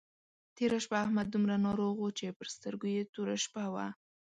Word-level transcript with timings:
تېره 0.55 0.79
شپه 0.85 0.97
احمد 1.03 1.27
دومره 1.29 1.55
ناروغ 1.65 1.93
وو 1.97 2.15
چې 2.17 2.35
پر 2.37 2.47
سترګو 2.55 2.85
يې 2.95 3.01
توره 3.13 3.37
شپه 3.45 3.63
وه. 3.73 3.87